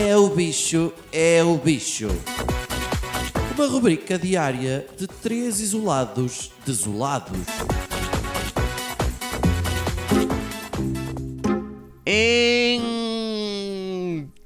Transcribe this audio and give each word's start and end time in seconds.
É 0.00 0.16
o 0.16 0.28
bicho, 0.28 0.92
é 1.10 1.42
o 1.42 1.58
bicho. 1.58 2.06
Uma 3.56 3.66
rubrica 3.66 4.16
diária 4.16 4.86
de 4.96 5.08
três 5.08 5.58
isolados 5.58 6.52
desolados. 6.64 7.36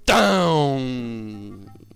Então, 0.00 0.78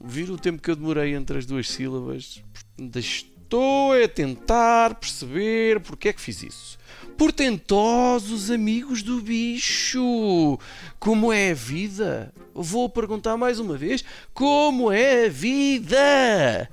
viram 0.05 0.35
o 0.35 0.39
tempo 0.39 0.61
que 0.61 0.71
eu 0.71 0.77
demorei 0.77 1.15
entre 1.15 1.39
as 1.39 1.47
duas 1.47 1.67
sílabas? 1.71 2.43
Ainda 2.79 3.01
estou 3.47 3.93
a 3.93 4.09
tentar 4.09 4.97
perceber 4.97 5.81
porque 5.81 6.09
é 6.09 6.13
que 6.13 6.21
fiz 6.21 6.43
isso. 6.43 6.79
Portentosos 7.17 8.51
amigos 8.51 9.03
do 9.03 9.23
bicho, 9.23 10.59
como 10.99 11.33
é 11.33 11.53
a 11.53 11.55
vida? 11.55 12.35
Vou 12.53 12.91
perguntar 12.91 13.37
mais 13.37 13.59
uma 13.59 13.77
vez: 13.77 14.05
como 14.35 14.93
é 14.93 15.27
a 15.27 15.29
vida? 15.31 16.69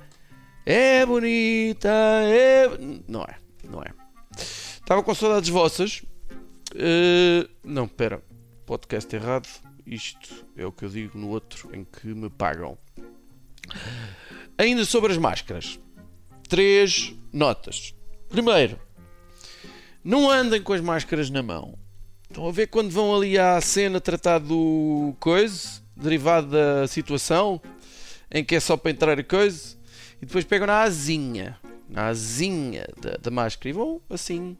É 0.66 1.06
bonita, 1.06 1.88
é. 1.88 2.68
Não 3.08 3.22
é, 3.22 3.36
não 3.66 3.80
é. 3.80 3.92
Estava 4.36 5.02
com 5.02 5.14
saudades 5.14 5.48
vossas. 5.48 6.02
Uh, 6.74 7.48
não, 7.62 7.88
pera, 7.88 8.22
podcast 8.66 9.14
errado. 9.14 9.48
Isto 9.86 10.46
é 10.56 10.66
o 10.66 10.72
que 10.72 10.84
eu 10.84 10.88
digo 10.88 11.16
no 11.16 11.28
outro 11.28 11.74
em 11.74 11.84
que 11.84 12.08
me 12.08 12.28
pagam. 12.28 12.76
Ainda 14.58 14.84
sobre 14.84 15.12
as 15.12 15.18
máscaras. 15.18 15.78
Três 16.54 17.12
notas. 17.32 17.96
Primeiro, 18.28 18.78
não 20.04 20.30
andem 20.30 20.62
com 20.62 20.72
as 20.72 20.80
máscaras 20.80 21.28
na 21.28 21.42
mão. 21.42 21.76
Estão 22.30 22.46
a 22.46 22.52
ver 22.52 22.68
quando 22.68 22.92
vão 22.92 23.12
ali 23.12 23.36
à 23.36 23.60
cena 23.60 24.00
tratar 24.00 24.38
do 24.38 25.16
coisa, 25.18 25.82
derivado 25.96 26.52
da 26.52 26.86
situação, 26.86 27.60
em 28.30 28.44
que 28.44 28.54
é 28.54 28.60
só 28.60 28.76
para 28.76 28.92
entrar 28.92 29.18
a 29.18 29.24
coisa, 29.24 29.76
e 30.22 30.26
depois 30.26 30.44
pegam 30.44 30.68
na 30.68 30.82
asinha, 30.82 31.58
na 31.88 32.06
asinha 32.06 32.86
da, 33.02 33.16
da 33.20 33.32
máscara 33.32 33.70
e 33.70 33.72
vão 33.72 34.00
assim. 34.08 34.56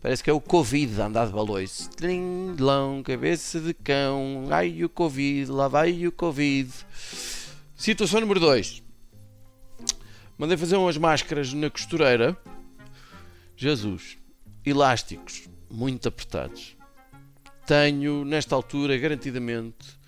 Parece 0.00 0.24
que 0.24 0.30
é 0.30 0.32
o 0.32 0.40
Covid 0.40 1.02
a 1.02 1.04
andar 1.04 1.26
de 1.26 1.34
balões. 1.34 1.86
Tringlão, 1.98 3.02
cabeça 3.02 3.60
de 3.60 3.74
cão, 3.74 4.46
ai 4.48 4.82
o 4.82 4.88
Covid, 4.88 5.50
lá 5.50 5.68
vai 5.68 6.06
o 6.06 6.12
Covid. 6.12 6.72
Situação 7.76 8.22
número 8.22 8.40
2. 8.40 8.85
Mandei 10.38 10.56
fazer 10.56 10.76
umas 10.76 10.98
máscaras 10.98 11.52
na 11.54 11.70
costureira. 11.70 12.36
Jesus. 13.56 14.18
Elásticos, 14.64 15.48
muito 15.70 16.08
apertados. 16.08 16.76
Tenho, 17.66 18.24
nesta 18.24 18.54
altura, 18.54 18.98
garantidamente, 18.98 19.98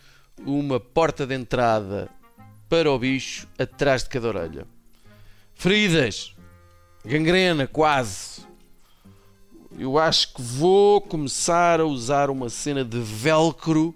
uma 0.45 0.79
porta 0.79 1.27
de 1.27 1.35
entrada 1.35 2.11
para 2.69 2.91
o 2.91 2.99
bicho 2.99 3.49
atrás 3.59 4.03
de 4.05 4.11
cada 4.11 4.29
orelha. 4.29 4.67
Feridas, 5.55 6.35
gangrena, 7.05 7.67
quase. 7.67 8.47
Eu 9.79 9.99
acho 9.99 10.35
que 10.35 10.43
vou 10.43 11.01
começar 11.01 11.81
a 11.81 11.85
usar 11.85 12.29
uma 12.29 12.51
cena 12.51 12.85
de 12.85 12.99
velcro 13.01 13.95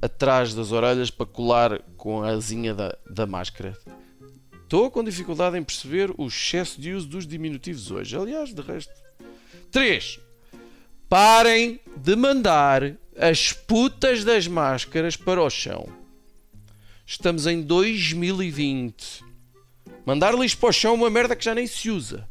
atrás 0.00 0.54
das 0.54 0.70
orelhas 0.70 1.10
para 1.10 1.26
colar 1.26 1.80
com 1.96 2.22
a 2.22 2.28
asinha 2.28 2.74
da, 2.74 2.96
da 3.08 3.26
máscara. 3.26 3.76
Estou 4.70 4.88
com 4.88 5.02
dificuldade 5.02 5.58
em 5.58 5.64
perceber 5.64 6.12
o 6.16 6.28
excesso 6.28 6.80
de 6.80 6.92
uso 6.92 7.08
dos 7.08 7.26
diminutivos 7.26 7.90
hoje. 7.90 8.16
Aliás, 8.16 8.54
de 8.54 8.62
resto. 8.62 8.92
3. 9.72 10.20
Parem 11.08 11.80
de 11.96 12.14
mandar 12.14 12.96
as 13.18 13.52
putas 13.52 14.22
das 14.22 14.46
máscaras 14.46 15.16
para 15.16 15.42
o 15.42 15.50
chão. 15.50 15.88
Estamos 17.04 17.48
em 17.48 17.62
2020. 17.62 19.24
Mandar 20.06 20.36
lixo 20.36 20.58
para 20.58 20.68
o 20.68 20.72
chão 20.72 20.92
é 20.92 20.98
uma 20.98 21.10
merda 21.10 21.34
que 21.34 21.44
já 21.44 21.52
nem 21.52 21.66
se 21.66 21.90
usa. 21.90 22.28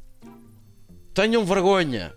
Tenham 1.13 1.43
vergonha. 1.43 2.15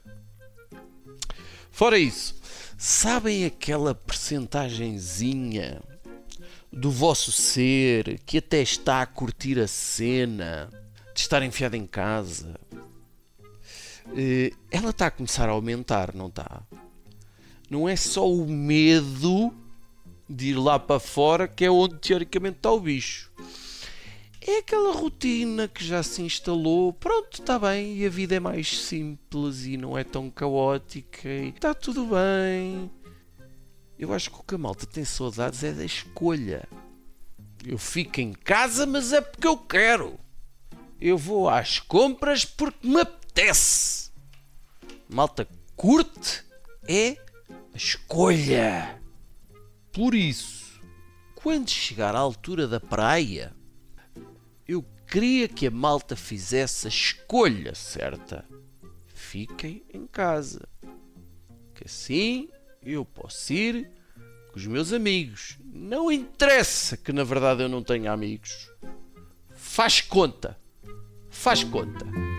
Fora 1.73 1.99
isso, 1.99 2.41
sabem 2.79 3.45
aquela 3.45 3.93
percentagenzinha 3.93 5.83
do 6.73 6.91
vosso 6.91 7.31
ser 7.31 8.21
que 8.25 8.39
até 8.39 8.63
está 8.63 9.03
a 9.03 9.07
curtir 9.07 9.59
a 9.59 9.69
cena 9.69 10.71
de 11.15 11.21
estar 11.21 11.43
enfiado 11.43 11.77
em 11.77 11.87
casa? 11.87 12.59
Eh, 14.17 14.53
ela 14.71 14.91
está 14.91 15.07
a 15.07 15.11
começar 15.11 15.49
a 15.49 15.53
aumentar, 15.53 16.15
não 16.15 16.29
está? 16.29 16.63
Não 17.69 17.89
é 17.89 17.97
só 17.97 18.29
o 18.31 18.47
medo 18.47 19.53
de 20.29 20.49
ir 20.49 20.55
lá 20.55 20.79
para 20.79 20.99
fora 20.99 21.47
que 21.47 21.65
é 21.65 21.71
onde 21.71 21.97
teoricamente 21.99 22.57
está 22.57 22.71
o 22.71 22.81
bicho 22.81 23.33
é 24.45 24.59
aquela 24.59 24.93
rotina 24.93 25.69
que 25.69 25.85
já 25.85 26.03
se 26.03 26.21
instalou. 26.23 26.93
Pronto, 26.93 27.41
está 27.41 27.59
bem, 27.59 27.97
e 27.97 28.07
a 28.07 28.11
vida 28.11 28.35
é 28.35 28.41
mais 28.41 28.81
simples 28.81 29.67
e 29.67 29.77
não 29.77 29.97
é 29.97 30.03
tão 30.03 30.29
caótica 30.29 31.29
e 31.29 31.51
está 31.51 31.73
tudo 31.73 32.07
bem. 32.07 32.91
Eu 34.03 34.13
acho 34.13 34.33
que 34.33 34.41
o 34.41 34.43
que 34.43 34.57
a 34.57 34.59
malta 34.59 34.85
tem 34.85 35.05
saudades 35.05 35.63
é 35.63 35.71
da 35.71 35.85
escolha. 35.85 36.69
Eu 37.65 37.79
fico 37.79 38.21
em 38.21 38.33
casa, 38.33 38.85
mas 38.85 39.13
é 39.13 39.21
porque 39.21 39.47
eu 39.47 39.57
quero. 39.57 40.19
Eu 41.01 41.17
vou 41.17 41.49
às 41.49 41.79
compras 41.79 42.45
porque 42.45 42.85
me 42.85 43.01
apetece. 43.01 44.11
Malta 45.09 45.47
curte 45.77 46.45
é 46.89 47.11
a 47.73 47.77
escolha. 47.77 49.01
Por 49.93 50.17
isso, 50.17 50.81
quando 51.37 51.71
chegar 51.71 52.17
à 52.17 52.19
altura 52.19 52.67
da 52.67 52.81
praia, 52.81 53.55
eu 54.67 54.85
queria 55.07 55.47
que 55.47 55.69
a 55.69 55.71
malta 55.71 56.17
fizesse 56.17 56.89
a 56.89 56.91
escolha 56.91 57.73
certa. 57.73 58.45
Fiquem 59.15 59.85
em 59.95 60.09
casa. 60.09 60.69
Que 61.73 61.85
assim 61.85 62.49
eu 62.85 63.05
posso 63.05 63.53
ir 63.53 63.91
com 64.53 64.59
os 64.59 64.67
meus 64.67 64.93
amigos. 64.93 65.59
Não 65.65 66.11
interessa 66.11 66.97
que 66.97 67.13
na 67.13 67.25
verdade 67.25 67.63
eu 67.63 67.69
não 67.69 67.83
tenha 67.83 68.13
amigos. 68.13 68.71
Faz 69.55 70.01
conta. 70.01 70.57
Faz 71.31 71.65
conta. 71.65 72.32